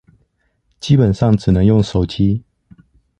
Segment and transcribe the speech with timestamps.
[0.79, 2.41] 基本上只能用手機